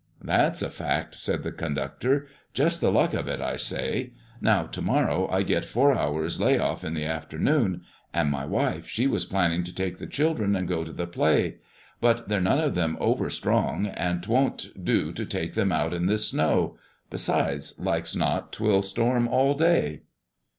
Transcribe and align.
"That's 0.23 0.63
a 0.63 0.71
fact," 0.71 1.13
said 1.13 1.43
the 1.43 1.51
conductor. 1.51 2.25
"Just 2.55 2.81
the 2.81 2.91
luck 2.91 3.13
of 3.13 3.27
it, 3.27 3.39
I 3.39 3.55
say. 3.55 4.13
Now 4.41 4.63
to 4.63 4.81
morrow 4.81 5.29
I 5.29 5.43
get 5.43 5.63
four 5.63 5.93
hours 5.93 6.41
lay 6.41 6.57
off 6.57 6.83
in 6.83 6.95
the 6.95 7.05
afternoon, 7.05 7.83
and 8.11 8.31
my 8.31 8.43
wife, 8.43 8.87
she 8.87 9.05
was 9.05 9.25
planning 9.25 9.63
to 9.63 9.75
take 9.75 9.99
the 9.99 10.07
children 10.07 10.55
and 10.55 10.67
go 10.67 10.83
to 10.83 10.91
the 10.91 11.05
play. 11.05 11.57
But 11.99 12.29
they're 12.29 12.41
none 12.41 12.59
of 12.61 12.75
'em 12.75 12.97
over 12.99 13.29
strong, 13.29 13.85
and 13.89 14.23
't 14.23 14.27
won't 14.27 14.69
do 14.83 15.13
to 15.13 15.23
take 15.23 15.55
'em 15.55 15.71
out 15.71 15.93
in 15.93 16.07
this 16.07 16.29
snow. 16.29 16.77
Besides, 17.11 17.75
like's 17.77 18.15
not 18.15 18.51
'twill 18.53 18.81
storm 18.81 19.27
all 19.27 19.53
day." 19.53 20.01